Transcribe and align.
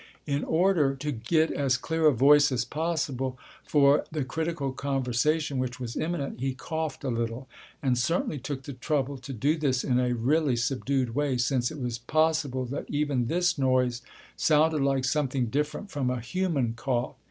In 0.25 0.43
order 0.45 0.95
to 0.95 1.11
get 1.11 1.51
as 1.51 1.77
clear 1.77 2.07
a 2.07 2.11
voice 2.11 2.51
as 2.51 2.65
possible 2.65 3.37
for 3.63 4.03
the 4.11 4.23
critical 4.23 4.71
conversation 4.71 5.59
which 5.59 5.79
was 5.79 5.95
imminent, 5.95 6.39
he 6.39 6.55
coughed 6.55 7.03
a 7.03 7.09
little, 7.09 7.47
and 7.83 7.95
certainly 7.95 8.39
took 8.39 8.63
the 8.63 8.73
trouble 8.73 9.19
to 9.19 9.31
do 9.31 9.55
this 9.57 9.83
in 9.83 9.99
a 9.99 10.15
really 10.15 10.55
subdued 10.55 11.13
way, 11.13 11.37
since 11.37 11.69
it 11.69 11.79
was 11.79 11.99
possible 11.99 12.65
that 12.65 12.89
even 12.89 13.27
this 13.27 13.59
noise 13.59 14.01
sounded 14.35 14.81
like 14.81 15.05
something 15.05 15.51
different 15.51 15.91
from 15.91 16.09
a 16.09 16.19
human 16.19 16.73
cough. 16.73 17.13